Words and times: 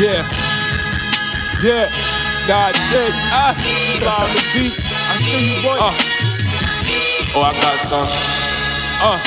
Yeah, 0.00 0.24
yeah, 1.60 1.92
God. 2.48 2.72
Ah, 3.36 3.52
see 3.52 4.00
on 4.00 4.32
the 4.32 4.40
beat. 4.56 4.72
I 5.12 5.16
see 5.20 5.52
you, 5.52 5.60
boy. 5.60 5.76
Uh. 5.76 5.92
Oh, 7.36 7.44
I 7.44 7.52
got 7.60 7.76
some. 7.76 8.08
Uh, 9.04 9.20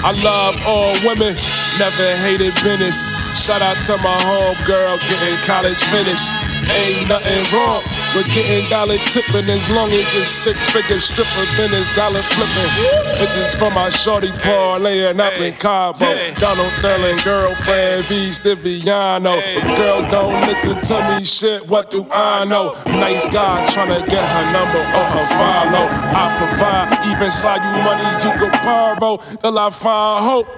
I 0.00 0.16
love 0.24 0.56
all 0.64 0.96
women, 1.04 1.36
never 1.76 2.08
hated 2.24 2.56
Venice. 2.64 3.12
Shout 3.36 3.60
out 3.60 3.84
to 3.84 3.98
my 4.00 4.16
home 4.24 4.56
girl 4.64 4.96
getting 4.96 5.36
college 5.44 5.76
finished. 5.92 6.47
Ain't 6.68 7.08
nothing 7.08 7.42
wrong 7.56 7.80
with 8.14 8.28
getting 8.34 8.68
dollar 8.68 8.96
tipping 9.08 9.48
as 9.48 9.64
long 9.70 9.88
as 9.88 10.04
you're 10.14 10.24
six 10.24 10.68
figure 10.70 10.98
stripper, 10.98 11.44
then 11.56 11.70
it's 11.72 11.96
dollar 11.96 12.20
flipping. 12.20 12.70
This 13.18 13.36
is 13.36 13.54
for 13.54 13.70
my 13.70 13.88
shorties 13.88 14.36
parlaying 14.38 15.18
up 15.20 15.32
in 15.40 15.54
Cabo. 15.54 16.04
Donald 16.36 16.72
Sterling, 16.78 17.18
girlfriend, 17.24 18.04
V. 18.04 18.30
Stiviano. 18.30 19.36
But 19.56 19.76
girl, 19.76 20.00
don't 20.10 20.46
listen 20.46 20.80
to 20.80 20.96
me, 21.08 21.24
shit, 21.24 21.68
what 21.68 21.90
do 21.90 22.06
I 22.12 22.44
know? 22.44 22.74
Nice 22.86 23.28
guy 23.28 23.64
trying 23.72 23.88
to 23.88 24.06
get 24.06 24.24
her 24.24 24.52
number 24.52 24.80
or 24.80 25.06
her 25.16 25.26
follow. 25.40 25.88
I 25.88 26.34
provide, 26.36 27.04
even 27.08 27.30
slide 27.30 27.64
you 27.64 27.82
money, 27.82 28.04
you 28.24 28.38
go 28.38 28.50
borrow 28.62 29.16
till 29.40 29.58
I 29.58 29.70
find 29.70 30.24
hope. 30.24 30.48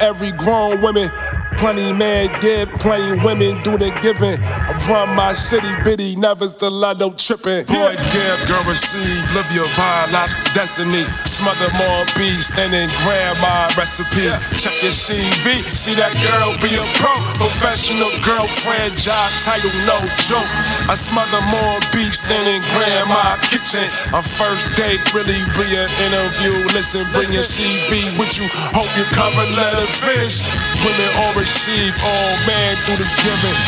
Every 0.00 0.30
grown 0.32 0.80
woman 0.80 1.10
Plenty 1.60 1.92
men 1.92 2.32
give, 2.40 2.72
plenty 2.80 3.20
women 3.20 3.60
do 3.60 3.76
the 3.76 3.92
giving. 4.00 4.40
I 4.40 4.72
run 4.88 5.12
my 5.12 5.36
city, 5.36 5.68
bitty, 5.84 6.16
never 6.16 6.48
stiletto 6.48 7.12
tripping. 7.20 7.68
Boys 7.68 8.00
give, 8.16 8.40
girl 8.48 8.64
receive, 8.64 9.20
live 9.36 9.44
your 9.52 9.68
biological 9.76 10.40
destiny. 10.56 11.04
Smother 11.28 11.68
more 11.76 12.08
beats 12.16 12.48
than 12.56 12.72
in 12.72 12.88
grandma 13.04 13.68
recipe. 13.76 14.32
Check 14.56 14.72
your 14.80 14.88
CV, 14.88 15.60
see 15.68 15.92
that 16.00 16.16
girl 16.24 16.56
be 16.64 16.72
a 16.80 16.84
pro. 16.96 17.12
Professional 17.36 18.08
girlfriend, 18.24 18.96
job 18.96 19.28
title, 19.44 19.68
no 19.84 20.00
joke. 20.24 20.48
I 20.88 20.96
smother 20.96 21.44
more 21.52 21.76
beats 21.92 22.24
than 22.24 22.40
in 22.48 22.64
grandma's 22.72 23.44
kitchen. 23.52 23.84
A 24.16 24.24
first 24.24 24.64
date 24.80 25.04
really 25.12 25.44
be 25.60 25.76
an 25.76 25.92
interview. 26.08 26.56
Listen, 26.72 27.04
bring 27.12 27.28
your 27.36 27.44
CV 27.44 28.16
with 28.16 28.32
you. 28.40 28.48
Hope 28.72 28.88
your 28.96 29.12
cover 29.12 29.44
letter 29.60 29.84
finish. 30.00 30.40
Women 30.80 31.12
always 31.20 31.44
receive, 31.44 31.92
all 32.00 32.32
man 32.48 32.72
do 32.88 32.96
the 32.96 33.08
giving. 33.20 33.58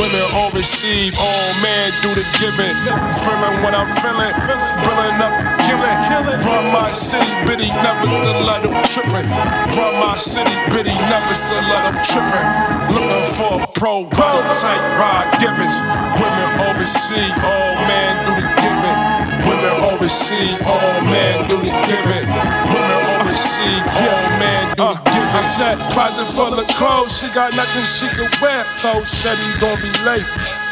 Women 0.00 0.24
all 0.32 0.50
receive, 0.56 1.12
all 1.20 1.48
man 1.60 1.88
do 2.00 2.08
the 2.16 2.24
giving. 2.40 2.72
Feeling 3.12 3.60
what 3.60 3.76
I'm 3.76 3.88
feeling, 4.00 4.32
spilling 4.56 5.20
up, 5.20 5.36
killing. 5.68 5.98
Killing. 6.08 6.40
From 6.40 6.72
my 6.72 6.90
city, 6.90 7.28
bitty, 7.44 7.68
never 7.84 8.08
still 8.08 8.40
let 8.48 8.64
them 8.64 8.72
tripping. 8.88 9.28
From 9.68 10.00
my 10.00 10.16
city, 10.16 10.56
bitty, 10.72 10.96
never 11.12 11.34
still 11.36 11.60
let 11.60 11.92
them 11.92 12.00
tripping. 12.00 12.48
Looking 12.88 13.24
for 13.36 13.60
a 13.60 13.66
pro, 13.76 14.08
pro 14.08 14.32
type 14.48 14.84
ride 14.96 15.36
givers. 15.40 15.84
Women 16.16 16.48
all 16.64 16.74
receive, 16.80 17.36
all 17.44 17.72
man 17.84 18.12
do 18.24 18.32
the 18.32 18.48
giving. 18.64 18.98
Women 19.44 19.76
all 19.84 19.98
receive, 20.00 20.56
all 20.64 21.00
man 21.04 21.48
do 21.48 21.60
the 21.60 21.72
giving. 21.84 22.26
Women 22.72 23.00
all 23.12 23.24
receive, 23.28 23.84
all 23.92 24.24
man 24.40 24.72
do 24.76 24.88
the 24.88 24.94
giving. 25.04 25.11
Said, 25.42 25.78
closet 25.92 26.26
full 26.26 26.54
of 26.54 26.66
clothes, 26.78 27.18
she 27.18 27.28
got 27.34 27.54
nothing 27.54 27.84
she 27.84 28.08
can 28.14 28.30
wear. 28.40 28.64
Told 28.80 29.04
Shetty 29.04 29.60
gon' 29.60 29.76
be 29.82 29.90
late. 30.06 30.26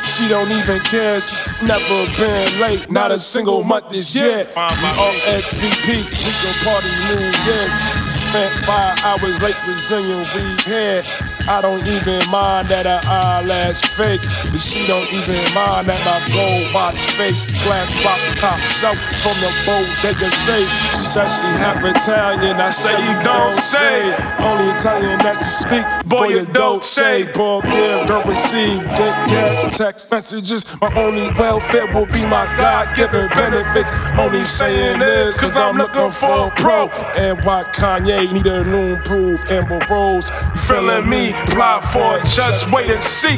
She 0.06 0.28
don't 0.28 0.50
even 0.50 0.80
care, 0.80 1.20
she's 1.20 1.52
never 1.62 1.98
been 2.16 2.60
late. 2.60 2.90
Not 2.90 3.10
a 3.10 3.18
single 3.18 3.62
month 3.62 3.90
this 3.90 4.14
year. 4.14 4.46
We 4.46 4.88
all 4.96 5.16
SVP, 5.36 5.86
we 5.86 6.32
can 6.40 6.54
party 6.64 6.92
New 7.10 7.26
Year's. 7.44 7.74
She 8.06 8.26
spent 8.30 8.52
five 8.64 8.96
hours 9.04 9.42
late 9.42 9.58
Zillion 9.76 10.24
weed 10.34 10.60
hair. 10.62 11.29
I 11.50 11.60
don't 11.60 11.82
even 11.82 12.22
mind 12.30 12.68
that 12.70 12.86
her 12.86 13.02
eyelash 13.10 13.82
fake, 13.98 14.22
but 14.54 14.62
she 14.62 14.86
don't 14.86 15.02
even 15.10 15.34
mind 15.50 15.90
that 15.90 15.98
my 16.06 16.22
gold 16.30 16.70
watch 16.70 16.94
face 17.18 17.58
glass 17.66 17.90
box 18.06 18.38
top 18.38 18.54
shelf 18.62 18.94
from 19.18 19.34
the 19.42 19.50
boat 19.66 19.82
bodega 19.98 20.30
safe. 20.30 20.70
She 20.94 21.02
says 21.02 21.42
she 21.42 21.42
half 21.58 21.82
Italian, 21.82 22.54
I 22.54 22.70
say 22.70 22.94
you 22.94 23.18
don't 23.26 23.52
say. 23.52 24.14
Only 24.46 24.70
Italian 24.70 25.18
that 25.26 25.42
you 25.42 25.50
speak, 25.50 25.86
boy 26.06 26.28
you 26.28 26.46
don't 26.46 26.84
say. 26.84 27.26
Boy 27.32 27.60
give, 27.66 28.06
don't 28.06 28.26
receive, 28.26 28.78
dick 28.94 29.14
cash, 29.26 29.76
text 29.76 30.10
messages. 30.10 30.64
My 30.80 30.94
only 30.94 31.34
welfare 31.34 31.86
will 31.92 32.06
be 32.06 32.22
my 32.30 32.46
God-given 32.56 33.28
benefits. 33.34 33.90
Only 34.14 34.44
saying 34.44 35.00
this, 35.00 35.38
cause 35.38 35.58
I'm 35.58 35.76
looking 35.76 36.10
for 36.10 36.46
a 36.46 36.50
pro. 36.54 36.86
And 37.18 37.42
why 37.42 37.64
Kanye 37.74 38.32
need 38.32 38.46
a 38.46 38.64
new 38.64 38.96
proof, 39.02 39.42
Amber 39.50 39.84
Rose, 39.90 40.30
you 40.54 40.60
feeling 40.60 41.10
me? 41.10 41.34
Apply 41.46 41.80
for 41.80 42.18
it, 42.18 42.24
just 42.26 42.70
wait 42.72 42.90
and 42.90 43.02
see. 43.02 43.36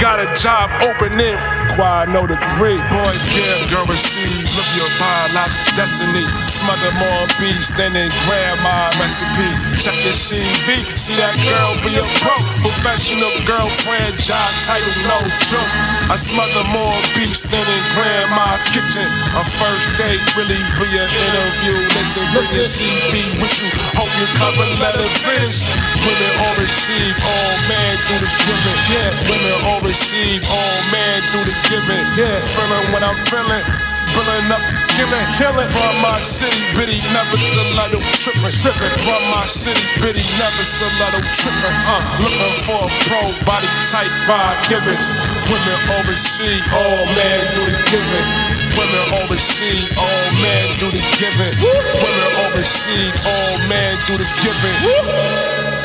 Got 0.00 0.20
a 0.20 0.28
job 0.34 0.70
opening, 0.82 1.36
require 1.68 2.06
no 2.06 2.26
degree. 2.26 2.80
Boys 2.92 3.22
give, 3.32 3.60
girl 3.72 3.86
receive, 3.86 4.44
live 4.56 4.72
your 4.76 4.90
biological 5.00 5.72
destiny. 5.76 6.24
Smother 6.48 6.92
more 7.00 7.24
beats 7.40 7.72
than 7.72 7.96
in 7.96 8.10
grandma 8.28 8.92
recipe. 9.00 9.48
Check 9.80 9.96
your 10.04 10.16
CV, 10.16 10.84
see 10.96 11.16
that 11.16 11.32
girl 11.48 11.72
be 11.84 11.96
a 11.96 12.04
pro. 12.20 12.36
Professional 12.60 13.32
girlfriend, 13.48 14.16
job 14.20 14.50
title, 14.68 14.96
no 15.08 15.18
joke. 15.48 15.72
I 16.12 16.16
smother 16.16 16.64
more 16.72 16.96
beats 17.16 17.46
than 17.48 17.64
in 17.64 17.82
grandma's 17.96 18.64
kitchen. 18.68 19.06
A 19.38 19.44
first 19.44 19.86
date 19.96 20.20
really 20.36 20.60
be 20.76 20.88
an 20.98 21.08
interview. 21.08 21.76
Listen, 21.96 22.24
your 22.34 22.68
CV 22.68 23.40
with 23.40 23.54
you. 23.64 23.70
Hope 23.96 24.12
you 24.18 24.28
cover 24.36 24.66
letter 24.82 25.08
finish. 25.24 25.64
Women 26.04 26.32
all 26.44 26.56
receive, 26.60 27.14
all 27.32 27.56
man 27.68 27.92
do 28.08 28.14
the 28.20 28.30
giving. 28.44 28.80
Yeah, 28.92 29.10
women 29.28 29.56
all 29.68 29.80
receive, 29.80 30.44
all 30.52 30.78
man 30.92 31.18
do 31.32 31.40
the 31.48 31.54
giving. 31.68 32.04
Yeah, 32.16 32.36
feeling 32.44 32.86
what 32.92 33.02
I'm 33.02 33.16
feeling, 33.28 33.64
spilling 33.88 34.52
up, 34.52 34.62
killing, 34.92 35.26
killing. 35.40 35.68
From 35.72 35.94
my 36.04 36.20
city, 36.20 36.60
bitty, 36.76 37.00
never 37.16 37.36
still 37.40 37.68
let 37.76 37.90
them 37.92 38.04
tripping, 38.20 38.52
tripping. 38.52 38.94
From 39.00 39.22
my 39.32 39.44
city, 39.48 39.80
bitty, 40.00 40.24
never 40.36 40.64
still 40.64 40.92
let 41.00 41.16
them 41.16 41.24
tripping. 41.32 41.78
Uh, 41.88 42.02
looking 42.20 42.54
for 42.68 42.80
a 42.84 42.90
pro 43.08 43.22
body 43.48 43.70
type 43.88 44.12
vibe 44.28 44.60
givers. 44.68 45.10
Women 45.48 45.78
all 45.96 46.04
receive, 46.08 46.62
all 46.76 47.04
man 47.16 47.40
do 47.56 47.62
the 47.64 47.76
giving. 47.88 48.28
Women 48.76 49.04
all 49.16 49.28
receive, 49.28 49.84
all 50.00 50.24
man 50.40 50.66
do 50.80 50.88
the 50.88 51.02
giving. 51.20 51.54
Women 51.60 52.30
all 52.40 52.52
receive, 52.56 53.12
all 53.24 53.54
man 53.68 53.92
do 54.08 54.16
the 54.20 54.28
giving. 54.40 55.81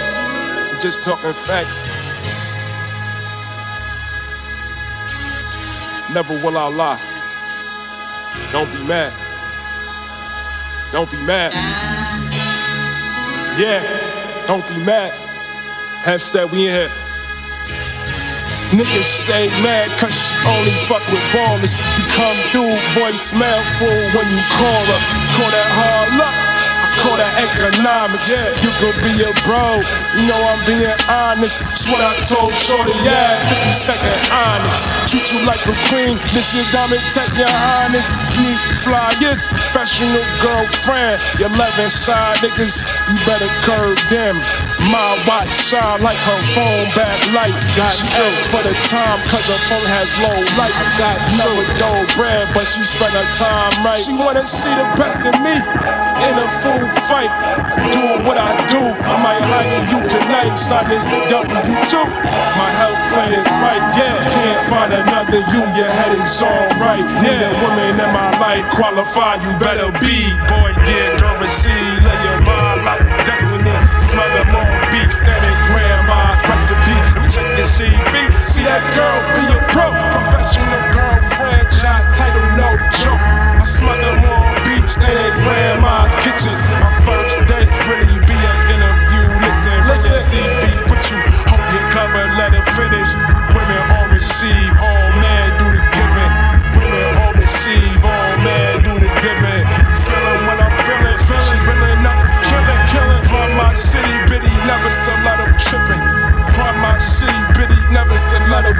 Just 0.80 1.04
talking 1.04 1.34
facts. 1.34 1.88
Never 6.14 6.34
will 6.46 6.56
I 6.56 6.70
lie. 6.70 7.02
Don't 8.52 8.72
be 8.72 8.88
mad. 8.88 9.12
Don't 10.92 11.10
be 11.12 11.18
mad. 11.26 11.52
Yeah, 13.60 13.82
don't 14.46 14.66
be 14.70 14.78
mad. 14.86 15.12
Half 16.06 16.34
we 16.52 16.68
in 16.68 16.74
here. 16.74 16.90
Niggas 18.70 19.26
stay 19.26 19.50
mad 19.64 19.90
cause 20.00 20.14
she 20.14 20.36
only 20.48 20.72
fuck 20.86 21.02
with 21.09 21.24
ballers. 21.34 21.76
You 21.98 22.06
come 22.14 22.38
through, 22.54 22.76
voicemail 22.94 23.64
full 23.80 24.04
when 24.14 24.30
you 24.30 24.42
call 24.54 24.84
her. 24.86 25.00
Call 25.34 25.50
that 25.50 25.70
hard 25.74 26.18
luck. 26.20 26.47
Call 27.03 27.18
that 27.18 27.34
economics. 27.38 28.30
Yeah, 28.30 28.50
you 28.66 28.72
could 28.81 28.97
be 29.06 29.13
a 29.22 29.31
bro. 29.46 29.81
You 30.18 30.24
know 30.25 30.40
I'm 30.50 30.62
being 30.66 30.97
honest. 31.09 31.62
It's 31.74 31.85
what 31.85 32.02
I 32.02 32.12
told 32.25 32.53
Shorty, 32.53 32.94
yeah. 33.06 33.38
50 33.50 33.74
second 33.74 34.18
honest. 34.34 34.90
Treat 35.09 35.28
you 35.34 35.46
like 35.46 35.62
a 35.69 35.75
queen. 35.90 36.18
This 36.34 36.58
your 36.58 36.66
diamond 36.74 37.03
tech, 37.13 37.30
your 37.38 37.52
honest. 37.81 38.09
Need 38.41 38.62
flyers, 38.81 39.46
professional 39.46 40.25
girlfriend. 40.41 41.22
Your 41.38 41.53
11 41.53 41.90
side 41.90 42.38
niggas, 42.41 42.84
you 43.09 43.16
better 43.25 43.50
curb 43.66 43.97
them. 44.09 44.35
My 44.92 45.18
watch 45.28 45.52
shine 45.52 46.02
like 46.02 46.20
her 46.30 46.42
phone 46.54 46.88
backlight. 46.94 47.53
Got 47.76 47.91
she 47.91 48.08
asks 48.22 48.47
for 48.47 48.62
the 48.62 48.74
time 48.88 49.20
cause 49.28 49.47
her 49.50 49.62
phone 49.68 49.88
has 49.97 50.09
low 50.22 50.38
light. 50.56 50.74
I 50.74 50.88
Got 50.97 51.18
never 51.38 51.66
dough 51.82 52.06
bread, 52.18 52.47
but 52.53 52.66
she 52.66 52.82
spent 52.84 53.14
her 53.14 53.28
time 53.38 53.74
right. 53.85 54.00
She 54.00 54.14
wanna 54.14 54.46
see 54.47 54.74
the 54.74 54.88
best 54.96 55.26
of 55.26 55.35
me 55.41 55.58
in 56.26 56.34
a 56.38 56.47
full 56.62 56.85
fight. 57.06 57.29
Do 57.94 58.02
what 58.26 58.38
I 58.38 58.66
do, 58.68 58.82
I 58.82 59.16
might 59.22 59.44
hire 59.44 59.82
you 59.94 60.00
tonight. 60.09 60.56
Sign 60.58 60.90
this 60.90 61.06
W2. 61.06 61.94
My 62.58 62.70
health 62.73 63.02
plan 63.14 63.34
is 63.34 63.46
right, 63.62 63.84
yeah. 63.94 64.26
Can't 64.26 64.62
find 64.70 64.91
another 64.94 65.41
you, 65.53 65.62
your 65.78 65.91
head 65.91 66.18
is 66.18 66.41
alright. 66.41 67.06
Need 67.22 67.41
a 67.46 67.52
woman 67.62 67.97
in 68.00 68.12
my 68.14 68.34
life, 68.40 68.66
qualified, 68.73 69.44
you 69.44 69.53
better 69.62 69.91
be. 70.02 70.18
Boy, 70.50 70.72
get 70.85 71.20
girl, 71.20 71.38
receive, 71.38 72.02
lay 72.02 72.20
your 72.26 72.41
bar 72.46 72.82
like 72.82 73.03
destiny. 73.26 73.76
Smother 74.02 74.46
more 74.52 74.66
in 75.08 75.58
grandma's 75.72 76.44
recipe. 76.44 76.92
Let 77.16 77.24
me 77.24 77.30
check 77.32 77.48
your 77.56 77.64
CV. 77.64 78.16
See 78.44 78.64
that 78.68 78.84
girl 78.92 79.24
be 79.32 79.46
a 79.56 79.59
pro, 79.72 79.88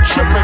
tripping. 0.04 0.37